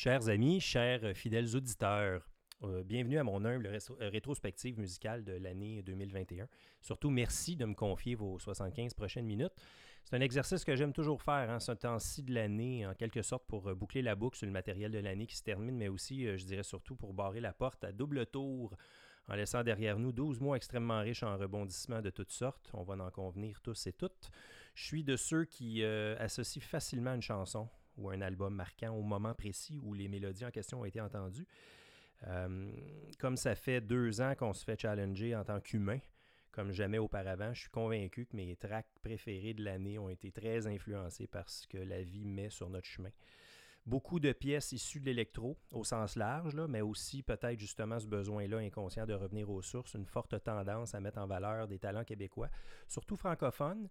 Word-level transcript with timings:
Chers 0.00 0.28
amis, 0.28 0.60
chers 0.60 1.12
fidèles 1.16 1.56
auditeurs, 1.56 2.22
euh, 2.62 2.84
bienvenue 2.84 3.18
à 3.18 3.24
mon 3.24 3.44
humble 3.44 3.66
euh, 3.66 4.08
rétrospective 4.10 4.78
musicale 4.78 5.24
de 5.24 5.32
l'année 5.32 5.82
2021. 5.82 6.46
Surtout, 6.80 7.10
merci 7.10 7.56
de 7.56 7.64
me 7.64 7.74
confier 7.74 8.14
vos 8.14 8.38
75 8.38 8.94
prochaines 8.94 9.26
minutes. 9.26 9.54
C'est 10.04 10.14
un 10.14 10.20
exercice 10.20 10.64
que 10.64 10.76
j'aime 10.76 10.92
toujours 10.92 11.20
faire, 11.20 11.50
hein, 11.50 11.58
ce 11.58 11.72
temps-ci 11.72 12.22
de 12.22 12.32
l'année, 12.32 12.86
en 12.86 12.94
quelque 12.94 13.22
sorte 13.22 13.44
pour 13.48 13.66
euh, 13.66 13.74
boucler 13.74 14.02
la 14.02 14.14
boucle 14.14 14.38
sur 14.38 14.46
le 14.46 14.52
matériel 14.52 14.92
de 14.92 15.00
l'année 15.00 15.26
qui 15.26 15.34
se 15.34 15.42
termine, 15.42 15.76
mais 15.76 15.88
aussi, 15.88 16.26
je 16.38 16.44
dirais 16.44 16.62
surtout, 16.62 16.94
pour 16.94 17.12
barrer 17.12 17.40
la 17.40 17.52
porte 17.52 17.82
à 17.82 17.90
double 17.90 18.24
tour 18.26 18.76
en 19.26 19.34
laissant 19.34 19.64
derrière 19.64 19.98
nous 19.98 20.12
12 20.12 20.38
mois 20.38 20.56
extrêmement 20.56 21.00
riches 21.00 21.24
en 21.24 21.36
rebondissements 21.36 22.02
de 22.02 22.10
toutes 22.10 22.30
sortes. 22.30 22.70
On 22.72 22.84
va 22.84 22.94
en 23.04 23.10
convenir 23.10 23.60
tous 23.62 23.88
et 23.88 23.92
toutes. 23.92 24.30
Je 24.76 24.84
suis 24.84 25.02
de 25.02 25.16
ceux 25.16 25.44
qui 25.44 25.82
associent 25.82 26.62
facilement 26.62 27.14
une 27.14 27.20
chanson 27.20 27.68
ou 27.98 28.10
un 28.10 28.20
album 28.20 28.54
marquant 28.54 28.94
au 28.94 29.02
moment 29.02 29.34
précis 29.34 29.78
où 29.82 29.94
les 29.94 30.08
mélodies 30.08 30.46
en 30.46 30.50
question 30.50 30.80
ont 30.80 30.84
été 30.84 31.00
entendues. 31.00 31.46
Euh, 32.26 32.70
comme 33.18 33.36
ça 33.36 33.54
fait 33.54 33.80
deux 33.80 34.20
ans 34.20 34.34
qu'on 34.34 34.52
se 34.52 34.64
fait 34.64 34.80
challenger 34.80 35.36
en 35.36 35.44
tant 35.44 35.60
qu'humain, 35.60 35.98
comme 36.50 36.72
jamais 36.72 36.98
auparavant, 36.98 37.52
je 37.54 37.60
suis 37.60 37.70
convaincu 37.70 38.26
que 38.26 38.34
mes 38.34 38.56
tracks 38.56 38.88
préférés 39.02 39.54
de 39.54 39.62
l'année 39.62 39.98
ont 39.98 40.08
été 40.08 40.32
très 40.32 40.66
influencés 40.66 41.26
par 41.26 41.48
ce 41.48 41.66
que 41.66 41.78
la 41.78 42.02
vie 42.02 42.24
met 42.24 42.50
sur 42.50 42.68
notre 42.68 42.86
chemin. 42.86 43.10
Beaucoup 43.86 44.20
de 44.20 44.32
pièces 44.32 44.72
issues 44.72 45.00
de 45.00 45.06
l'électro 45.06 45.56
au 45.70 45.82
sens 45.82 46.16
large, 46.16 46.54
mais 46.68 46.82
aussi 46.82 47.22
peut-être 47.22 47.58
justement 47.58 47.98
ce 47.98 48.06
besoin-là 48.06 48.58
inconscient 48.58 49.06
de 49.06 49.14
revenir 49.14 49.48
aux 49.48 49.62
sources, 49.62 49.94
une 49.94 50.04
forte 50.04 50.42
tendance 50.42 50.94
à 50.94 51.00
mettre 51.00 51.18
en 51.18 51.26
valeur 51.26 51.68
des 51.68 51.78
talents 51.78 52.04
québécois, 52.04 52.50
surtout 52.86 53.16
francophones. 53.16 53.88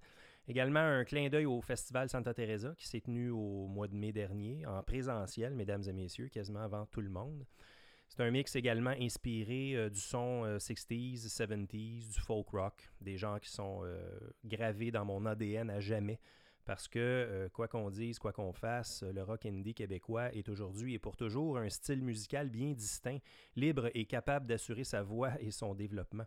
Également 0.50 0.80
un 0.80 1.04
clin 1.04 1.28
d'œil 1.28 1.46
au 1.46 1.62
Festival 1.62 2.10
Santa 2.10 2.34
Teresa 2.34 2.74
qui 2.78 2.88
s'est 2.88 3.02
tenu 3.02 3.30
au 3.30 3.68
mois 3.68 3.90
de 3.90 3.96
mai 3.96 4.14
dernier, 4.14 4.66
en 4.66 4.82
présentiel, 4.82 5.54
mesdames 5.54 5.84
et 5.88 5.94
messieurs, 5.94 6.30
quasiment 6.30 6.62
avant 6.62 6.86
tout 6.86 7.02
le 7.02 7.10
monde. 7.10 7.46
C'est 8.08 8.24
un 8.24 8.32
mix 8.32 8.56
également 8.56 8.94
inspiré 8.98 9.76
euh, 9.76 9.90
du 9.90 10.00
son 10.00 10.46
60s, 10.46 11.26
euh, 11.26 11.46
70s, 11.46 12.14
du 12.14 12.20
folk 12.22 12.48
rock, 12.50 12.90
des 13.02 13.18
gens 13.18 13.38
qui 13.40 13.50
sont 13.50 13.82
euh, 13.84 14.00
gravés 14.46 14.92
dans 14.92 15.04
mon 15.04 15.26
ADN 15.26 15.70
à 15.70 15.82
jamais. 15.82 16.20
Parce 16.64 16.88
que, 16.90 17.50
quoi 17.54 17.70
qu'on 17.70 17.90
dise, 17.90 18.20
quoi 18.20 18.34
qu'on 18.34 18.52
fasse, 18.52 19.02
le 19.02 19.24
rock 19.24 19.46
indie 19.46 19.74
québécois 19.74 20.34
est 20.36 20.50
aujourd'hui 20.50 20.96
et 20.96 21.00
pour 21.00 21.16
toujours 21.16 21.58
un 21.58 21.70
style 21.70 22.02
musical 22.02 22.50
bien 22.50 22.74
distinct, 22.74 23.20
libre 23.56 23.90
et 23.94 24.04
capable 24.04 24.48
d'assurer 24.48 24.84
sa 24.84 25.02
voix 25.02 25.32
et 25.40 25.52
son 25.52 25.74
développement. 25.76 26.26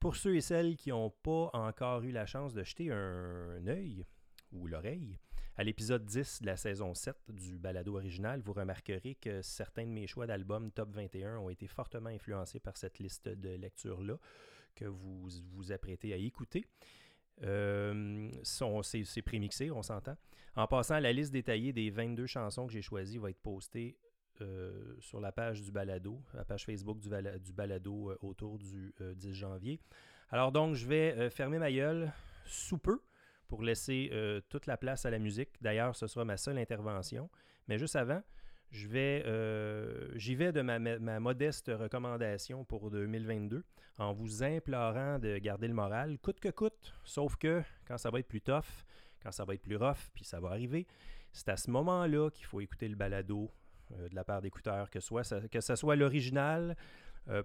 Pour 0.00 0.16
ceux 0.16 0.34
et 0.34 0.40
celles 0.40 0.76
qui 0.76 0.88
n'ont 0.88 1.10
pas 1.10 1.50
encore 1.52 2.02
eu 2.02 2.10
la 2.10 2.24
chance 2.24 2.54
de 2.54 2.64
jeter 2.64 2.90
un 2.90 3.66
œil 3.66 4.06
ou 4.50 4.66
l'oreille. 4.66 5.18
À 5.58 5.62
l'épisode 5.62 6.06
10 6.06 6.40
de 6.40 6.46
la 6.46 6.56
saison 6.56 6.94
7 6.94 7.14
du 7.28 7.58
balado 7.58 7.96
original, 7.96 8.40
vous 8.40 8.54
remarquerez 8.54 9.16
que 9.16 9.42
certains 9.42 9.84
de 9.84 9.90
mes 9.90 10.06
choix 10.06 10.26
d'albums 10.26 10.70
top 10.70 10.94
21 10.94 11.36
ont 11.36 11.50
été 11.50 11.66
fortement 11.66 12.08
influencés 12.08 12.60
par 12.60 12.78
cette 12.78 12.98
liste 12.98 13.28
de 13.28 13.50
lecture-là 13.50 14.16
que 14.74 14.86
vous 14.86 15.28
vous 15.52 15.70
apprêtez 15.70 16.14
à 16.14 16.16
écouter. 16.16 16.64
Euh, 17.42 18.30
c'est 18.42 19.22
prémixé, 19.22 19.70
on 19.70 19.82
s'entend. 19.82 20.16
En 20.56 20.66
passant, 20.66 20.98
la 20.98 21.12
liste 21.12 21.32
détaillée 21.32 21.74
des 21.74 21.90
22 21.90 22.26
chansons 22.26 22.66
que 22.66 22.72
j'ai 22.72 22.80
choisies 22.80 23.18
va 23.18 23.28
être 23.28 23.42
postée 23.42 23.98
euh, 24.40 24.96
sur 25.00 25.20
la 25.20 25.32
page 25.32 25.62
du 25.62 25.70
balado, 25.70 26.20
la 26.34 26.44
page 26.44 26.64
Facebook 26.64 26.98
du, 26.98 27.52
balado 27.52 28.10
euh, 28.10 28.18
autour 28.22 28.58
du 28.58 28.94
10 29.00 29.34
janvier. 29.34 29.80
Alors 30.30 30.52
donc, 30.52 30.74
je 30.74 30.86
vais 30.86 31.30
fermer 31.30 31.58
ma 31.58 31.72
gueule 31.72 32.12
sous 32.46 32.78
peu 32.78 33.00
pour 33.50 33.62
laisser 33.62 34.10
euh, 34.12 34.40
toute 34.48 34.66
la 34.66 34.76
place 34.76 35.04
à 35.04 35.10
la 35.10 35.18
musique. 35.18 35.50
D'ailleurs, 35.60 35.96
ce 35.96 36.06
sera 36.06 36.24
ma 36.24 36.36
seule 36.36 36.56
intervention. 36.56 37.28
Mais 37.66 37.78
juste 37.78 37.96
avant, 37.96 38.22
euh, 38.94 40.08
j'y 40.14 40.36
vais 40.36 40.52
de 40.52 40.62
ma, 40.62 41.18
modeste 41.18 41.70
recommandation 41.74 42.64
pour 42.64 42.90
2022 42.90 43.64
en 43.98 44.12
vous 44.12 44.44
implorant 44.44 45.18
de 45.18 45.36
garder 45.38 45.66
le 45.66 45.74
moral, 45.74 46.18
coûte 46.18 46.38
que 46.38 46.48
coûte. 46.48 46.94
Sauf 47.04 47.36
que 47.36 47.62
quand 47.86 47.98
ça 47.98 48.10
va 48.10 48.20
être 48.20 48.28
plus 48.28 48.40
tough, 48.40 48.86
quand 49.20 49.32
ça 49.32 49.44
va 49.44 49.54
être 49.54 49.62
plus 49.62 49.76
rough, 49.76 50.10
puis 50.14 50.24
ça 50.24 50.38
va 50.38 50.50
arriver, 50.50 50.86
c'est 51.32 51.48
à 51.48 51.56
ce 51.56 51.70
moment-là 51.72 52.30
qu'il 52.30 52.46
faut 52.46 52.60
écouter 52.60 52.88
le 52.88 52.96
balado 52.96 53.50
euh, 53.50 53.59
de 53.90 54.14
la 54.14 54.24
part 54.24 54.40
d'écouteurs, 54.40 54.90
que, 54.90 55.00
soit 55.00 55.48
que 55.48 55.60
ce 55.60 55.76
soit 55.76 55.96
l'original 55.96 56.76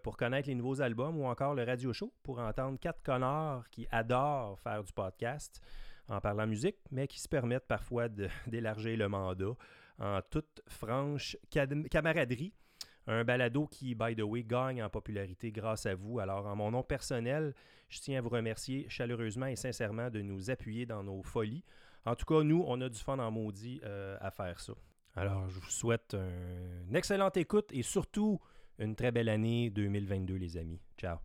pour 0.03 0.17
connaître 0.17 0.47
les 0.47 0.55
nouveaux 0.55 0.81
albums 0.81 1.17
ou 1.19 1.25
encore 1.25 1.53
le 1.53 1.63
radio 1.63 1.91
show 1.93 2.13
pour 2.23 2.39
entendre 2.39 2.79
quatre 2.79 3.03
connards 3.03 3.69
qui 3.69 3.87
adorent 3.91 4.59
faire 4.59 4.83
du 4.83 4.93
podcast 4.93 5.61
en 6.07 6.21
parlant 6.21 6.47
musique, 6.47 6.77
mais 6.91 7.07
qui 7.07 7.19
se 7.19 7.27
permettent 7.27 7.67
parfois 7.67 8.07
d'élargir 8.47 8.97
le 8.97 9.07
mandat 9.09 9.55
en 9.99 10.19
toute 10.29 10.61
franche 10.67 11.37
camaraderie. 11.89 12.53
Un 13.07 13.23
balado 13.23 13.67
qui, 13.67 13.93
by 13.93 14.15
the 14.15 14.21
way, 14.21 14.43
gagne 14.43 14.81
en 14.81 14.89
popularité 14.89 15.51
grâce 15.51 15.85
à 15.85 15.93
vous. 15.93 16.19
Alors, 16.19 16.47
en 16.47 16.55
mon 16.55 16.71
nom 16.71 16.81
personnel, 16.81 17.53
je 17.87 17.99
tiens 17.99 18.17
à 18.17 18.21
vous 18.21 18.29
remercier 18.29 18.87
chaleureusement 18.89 19.45
et 19.45 19.55
sincèrement 19.55 20.09
de 20.09 20.21
nous 20.21 20.49
appuyer 20.49 20.87
dans 20.87 21.03
nos 21.03 21.21
folies. 21.21 21.63
En 22.03 22.15
tout 22.15 22.25
cas, 22.25 22.43
nous, 22.43 22.63
on 22.67 22.81
a 22.81 22.89
du 22.89 22.99
fun 22.99 23.19
en 23.19 23.29
maudit 23.29 23.79
euh, 23.83 24.17
à 24.21 24.31
faire 24.31 24.59
ça. 24.59 24.73
Alors, 25.15 25.49
je 25.49 25.59
vous 25.59 25.69
souhaite 25.69 26.15
une 26.87 26.95
excellente 26.95 27.37
écoute 27.37 27.69
et 27.71 27.83
surtout 27.83 28.39
une 28.79 28.95
très 28.95 29.11
belle 29.11 29.29
année 29.29 29.69
2022, 29.69 30.35
les 30.35 30.57
amis. 30.57 30.81
Ciao. 30.97 31.17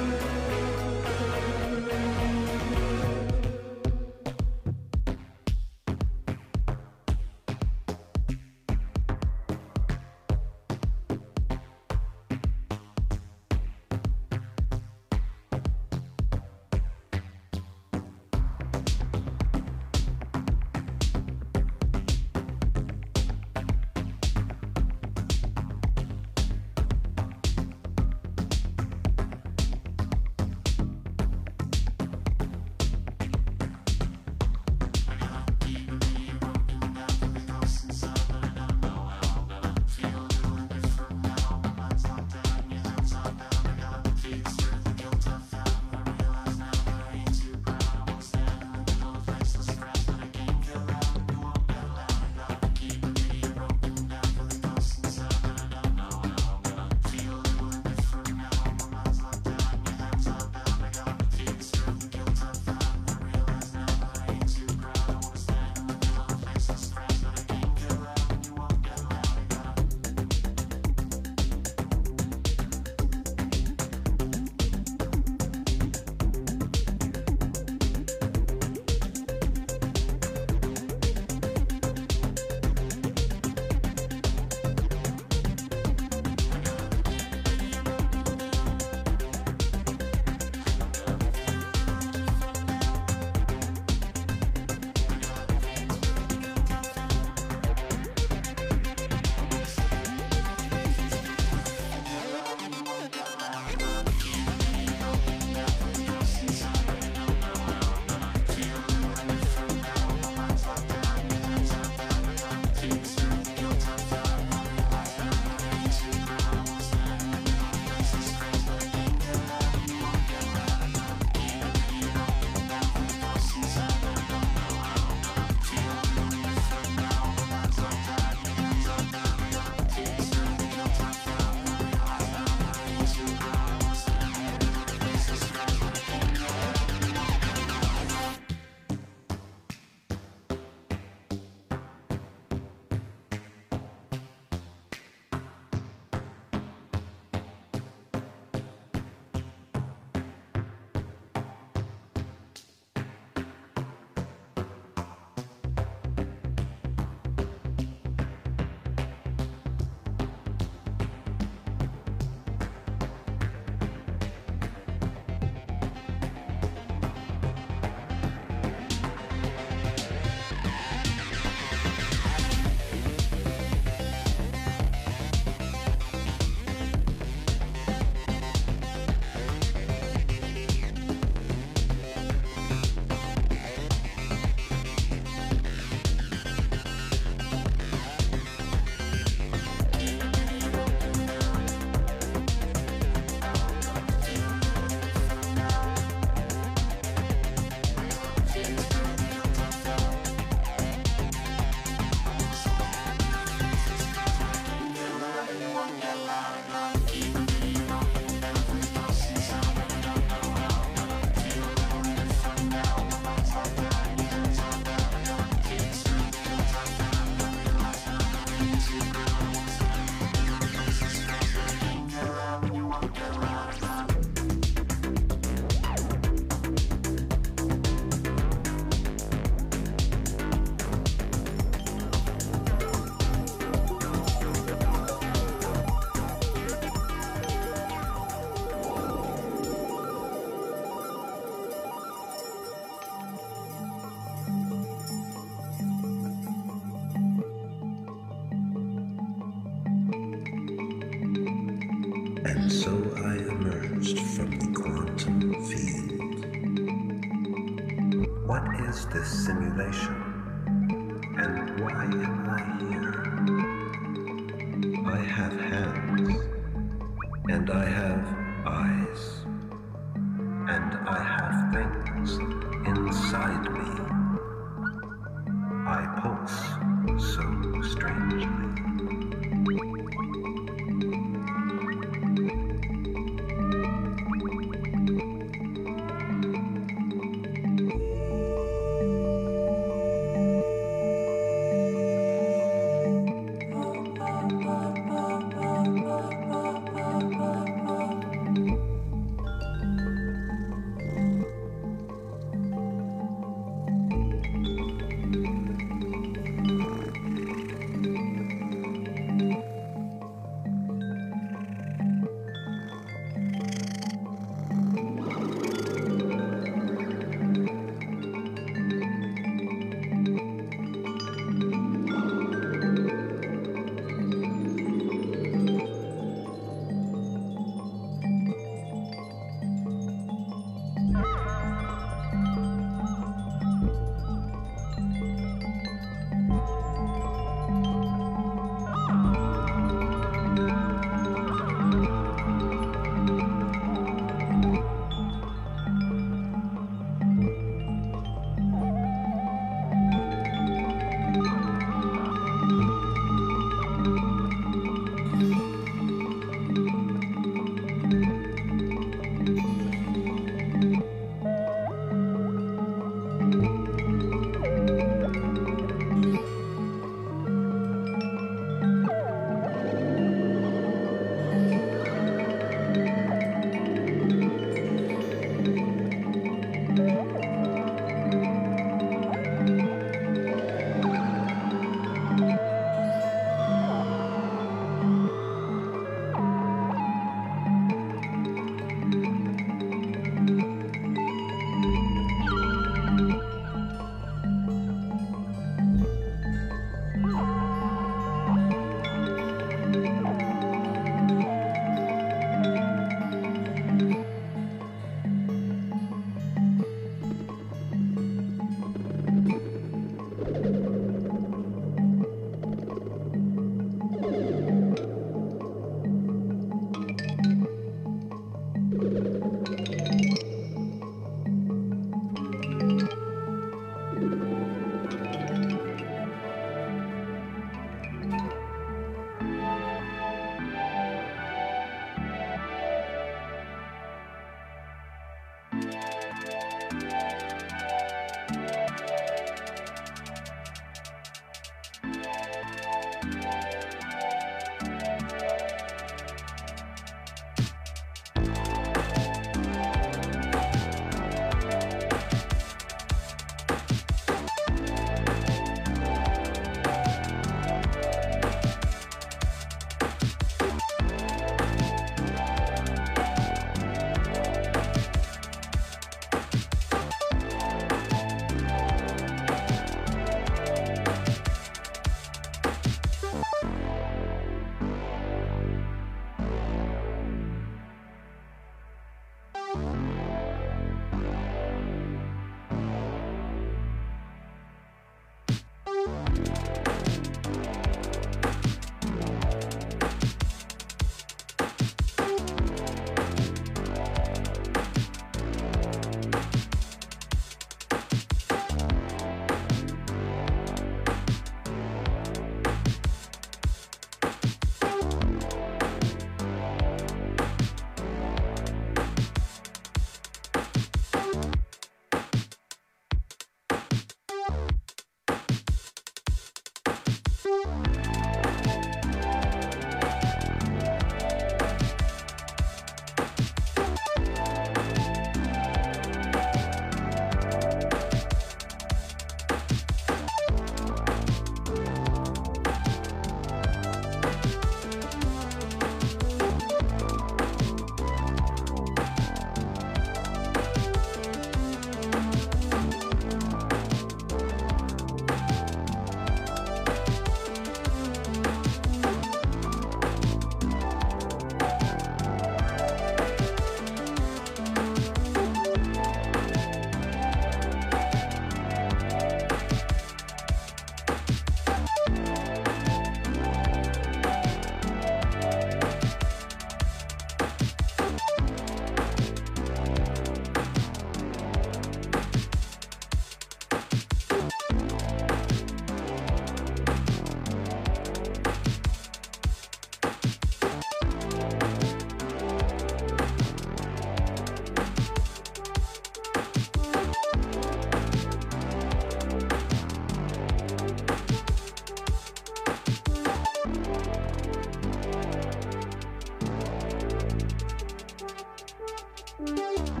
Música 599.41 600.00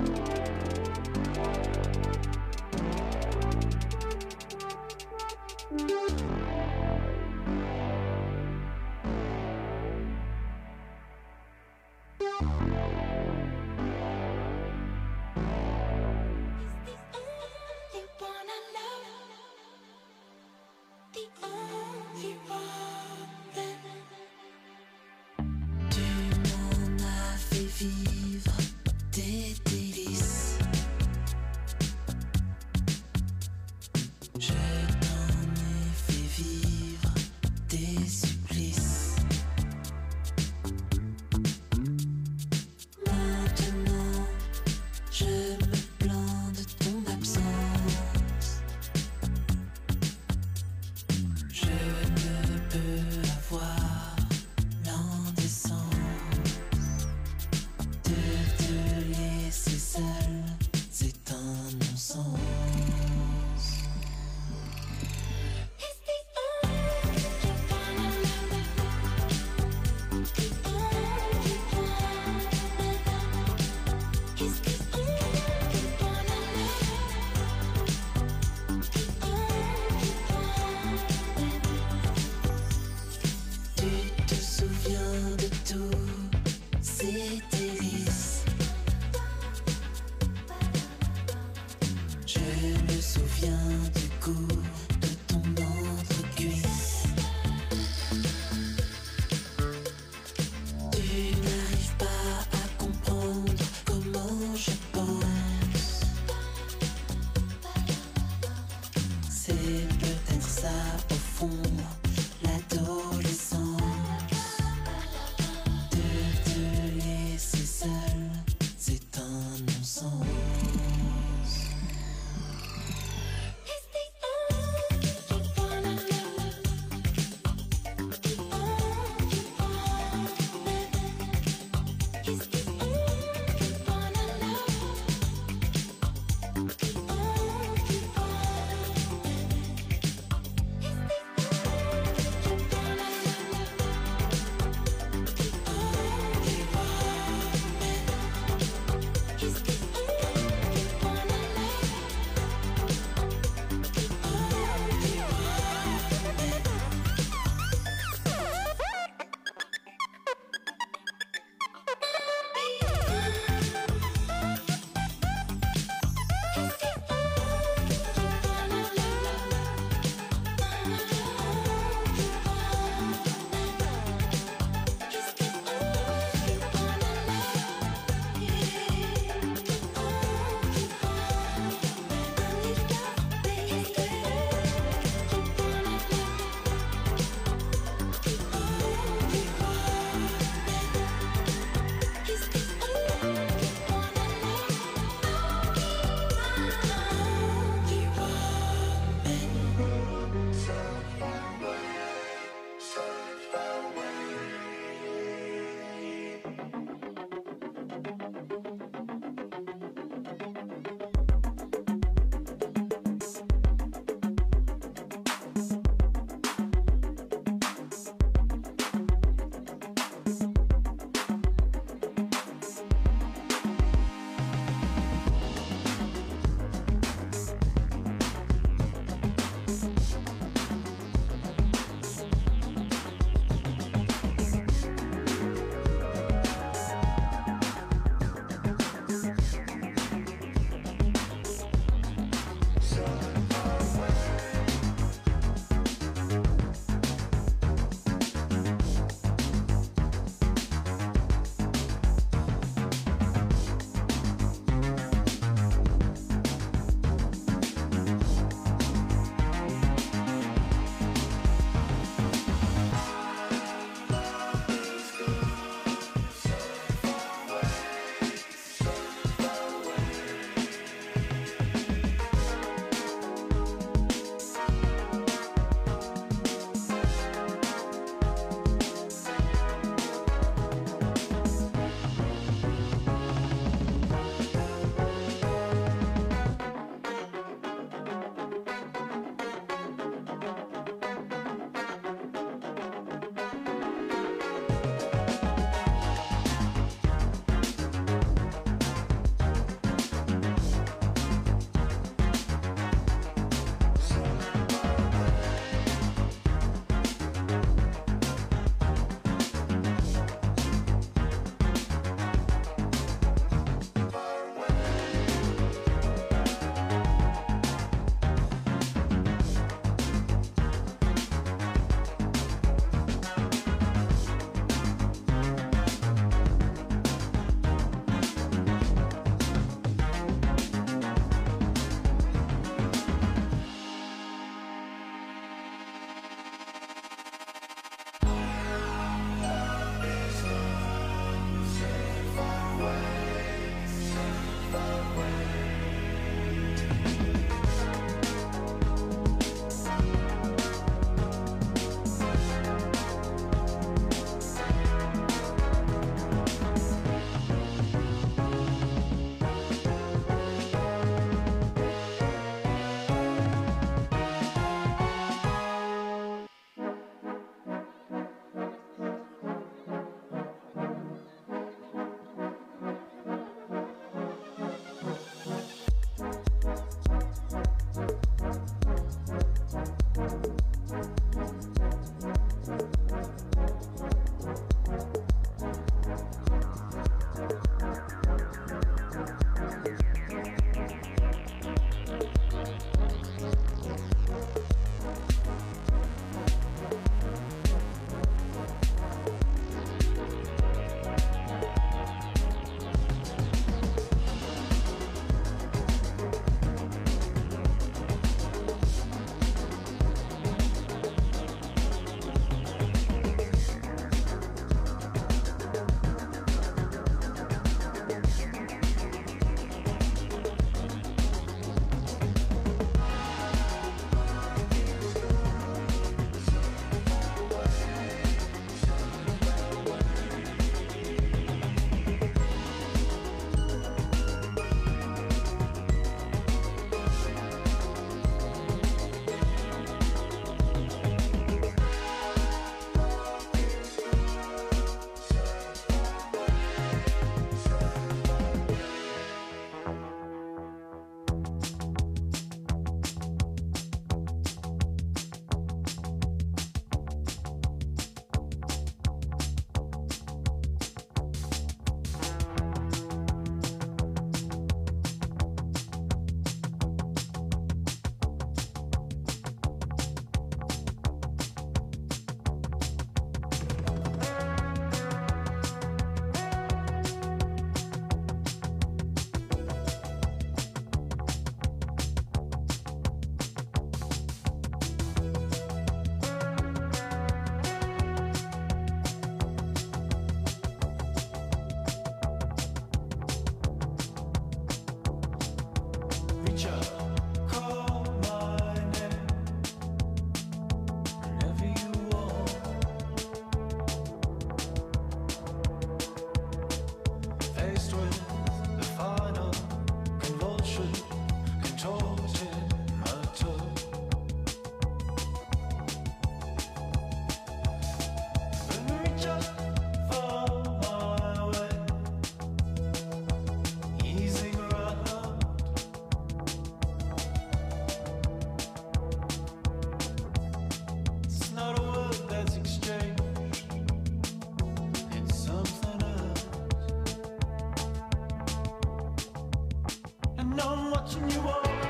watching 541.13 541.29
you 541.31 541.80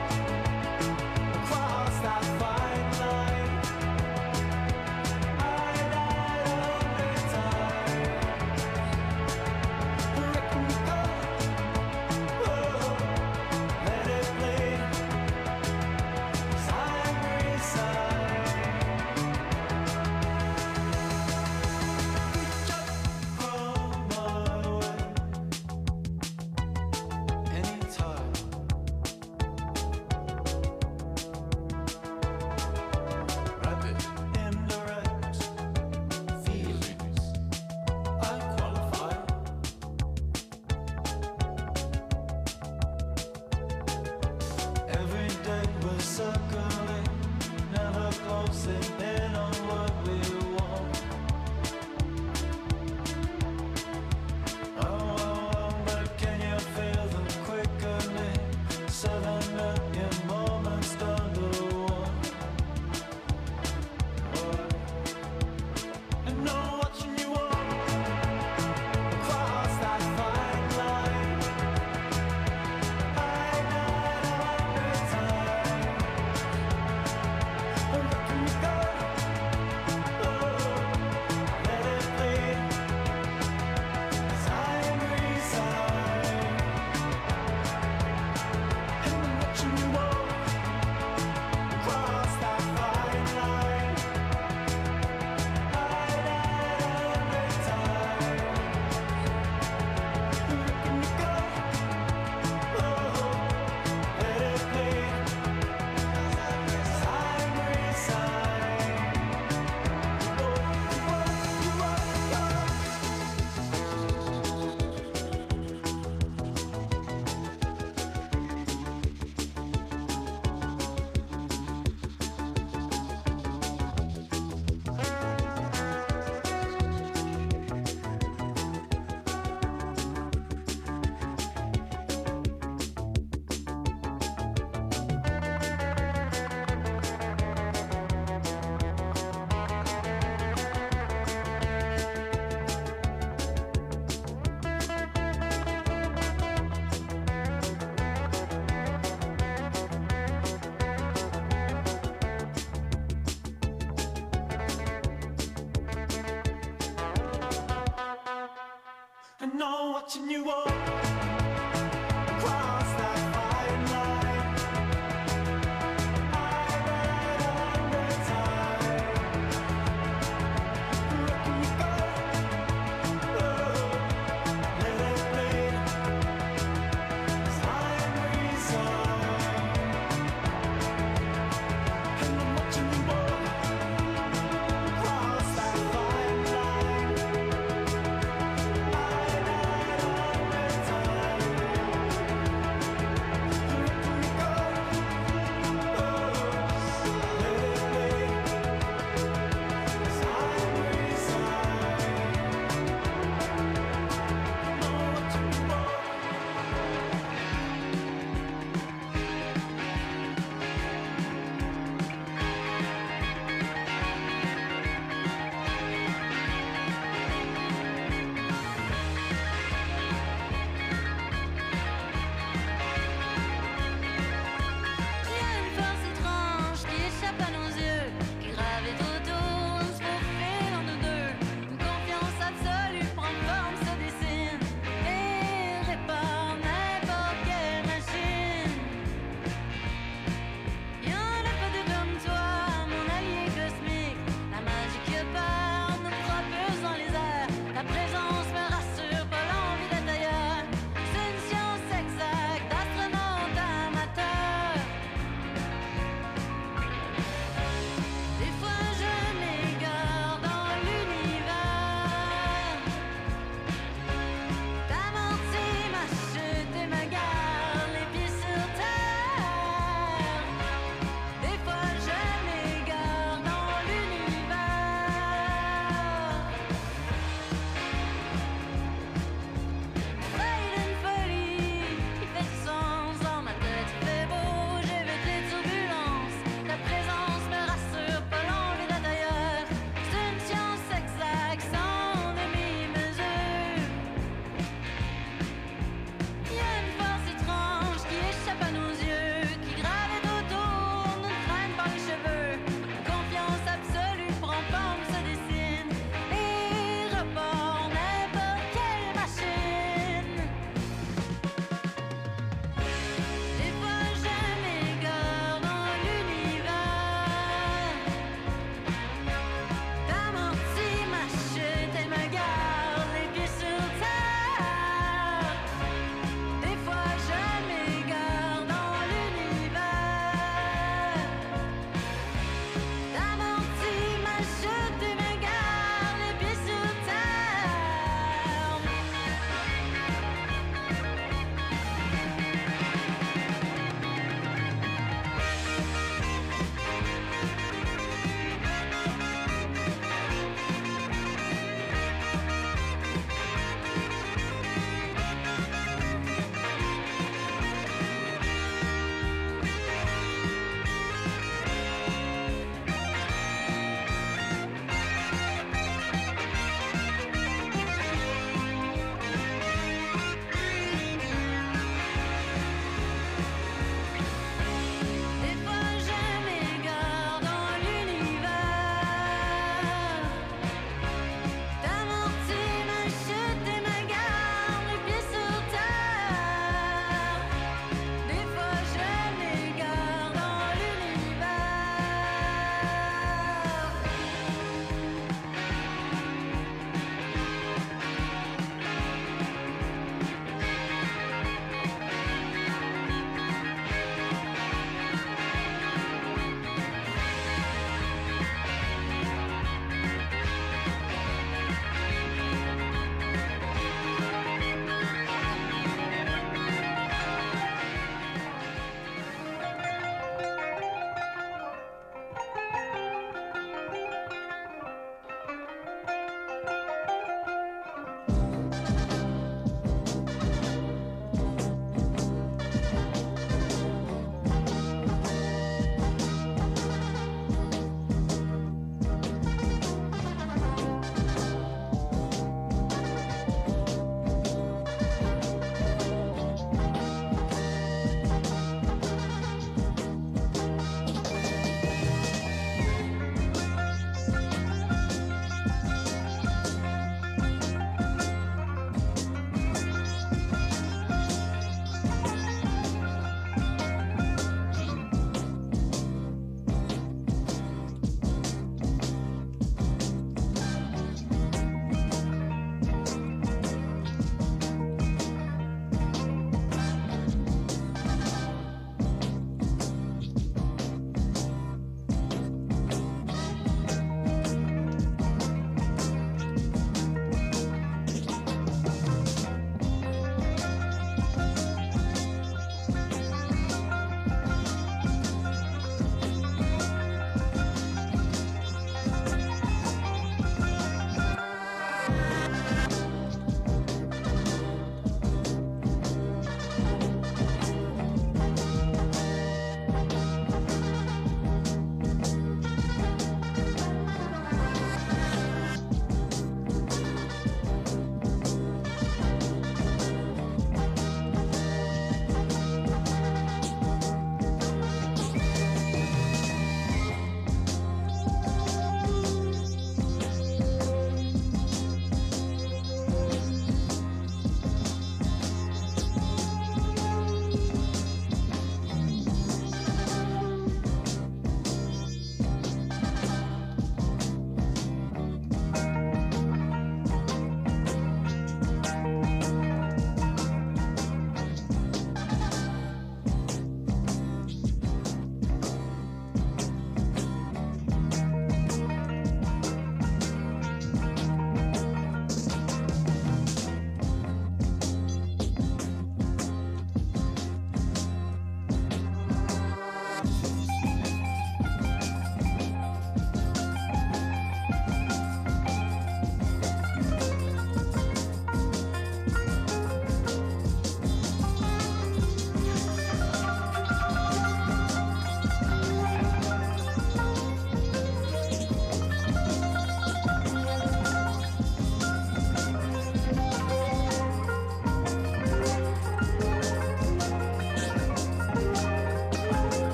watching 160.11 160.29
you 160.29 160.49
all. 160.49 160.80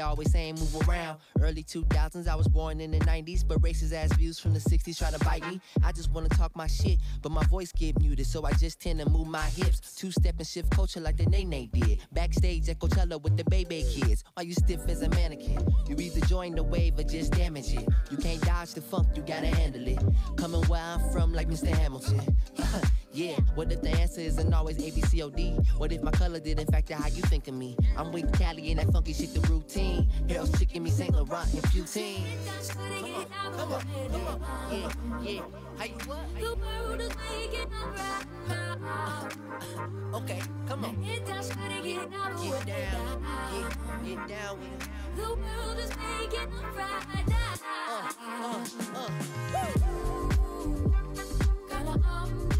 They 0.00 0.04
always 0.04 0.30
saying 0.32 0.54
move 0.54 0.88
around. 0.88 1.09
Early 1.60 1.84
2000s, 1.84 2.26
I 2.26 2.34
was 2.34 2.48
born 2.48 2.80
in 2.80 2.90
the 2.90 3.00
90s, 3.00 3.46
but 3.46 3.60
racist 3.60 3.92
ass 3.92 4.12
views 4.14 4.38
from 4.38 4.54
the 4.54 4.60
60s 4.60 4.96
try 4.96 5.10
to 5.10 5.22
bite 5.24 5.46
me. 5.46 5.60
I 5.84 5.92
just 5.92 6.10
wanna 6.10 6.30
talk 6.30 6.56
my 6.56 6.66
shit, 6.66 6.98
but 7.20 7.32
my 7.32 7.44
voice 7.46 7.70
get 7.72 8.00
muted, 8.00 8.26
so 8.26 8.44
I 8.46 8.52
just 8.52 8.80
tend 8.80 8.98
to 9.00 9.08
move 9.10 9.26
my 9.26 9.42
hips. 9.42 9.94
Two 9.94 10.10
step 10.10 10.36
and 10.38 10.46
shift 10.46 10.70
culture 10.70 11.00
like 11.00 11.18
the 11.18 11.26
Nene 11.26 11.68
did. 11.70 11.98
Backstage 12.12 12.68
at 12.70 12.78
Coachella 12.78 13.20
with 13.20 13.36
the 13.36 13.44
baby 13.44 13.84
kids. 13.90 14.24
Why 14.34 14.44
you 14.44 14.54
stiff 14.54 14.88
as 14.88 15.02
a 15.02 15.10
mannequin? 15.10 15.58
You 15.86 15.96
either 15.96 16.24
join 16.26 16.54
the 16.54 16.62
wave 16.62 16.98
or 16.98 17.02
just 17.02 17.32
damage 17.32 17.74
it. 17.74 17.86
You 18.10 18.16
can't 18.16 18.40
dodge 18.40 18.72
the 18.72 18.80
funk, 18.80 19.08
you 19.14 19.22
gotta 19.22 19.48
handle 19.48 19.86
it. 19.86 19.98
Coming 20.36 20.62
where 20.62 20.80
I'm 20.80 21.10
from, 21.10 21.34
like 21.34 21.48
Mr. 21.48 21.68
Hamilton. 21.68 22.22
yeah, 23.12 23.36
what 23.54 23.70
if 23.70 23.82
the 23.82 23.90
answer 23.90 24.22
isn't 24.22 24.54
always 24.54 24.78
A, 24.78 24.90
B, 24.94 25.02
C, 25.02 25.22
O, 25.22 25.28
D? 25.28 25.58
What 25.76 25.92
if 25.92 26.02
my 26.02 26.12
color 26.12 26.40
didn't 26.40 26.70
factor 26.70 26.94
how 26.94 27.08
you 27.08 27.22
think 27.22 27.48
of 27.48 27.54
me? 27.54 27.76
I'm 27.98 28.12
with 28.12 28.32
Cali 28.38 28.70
and 28.70 28.80
that 28.80 28.90
funky 28.92 29.12
shit, 29.12 29.34
the 29.34 29.40
routine. 29.52 30.08
Hell's 30.28 30.56
chicken, 30.58 30.84
me 30.84 30.90
St. 30.90 31.14
Laurent 31.14 31.49
and 31.52 31.62
poutine. 31.64 32.24
Come 33.56 33.72
on, 33.72 33.82
come 34.10 34.26
on, 34.26 34.40
Yeah, 34.70 34.92
yeah. 35.22 35.42
How 35.78 35.84
you 35.84 35.94
what? 36.06 36.24
The 36.38 36.54
world 36.54 37.00
is 37.00 37.14
waking 37.30 37.72
up 37.72 37.98
right 37.98 38.26
now. 38.48 39.28
Okay, 40.14 40.42
come 40.66 40.84
on. 40.84 41.02
Get 41.02 41.26
down, 41.26 41.42
get 41.82 42.10
Get 42.42 42.66
down, 42.66 43.22
way 43.22 43.30
get, 43.50 43.70
get 44.04 44.28
down 44.28 44.58
with 44.60 44.74
it. 44.74 44.88
The 45.16 45.22
world 45.22 45.78
is 45.78 45.90
waking 45.96 46.52
up 46.52 46.76
right 46.76 47.26
now. 47.28 47.54
Uh, 47.90 48.02
uh. 48.94 49.10
Ooh, 50.62 50.92
girl, 51.68 51.88
I'm 51.88 52.48
this 52.48 52.59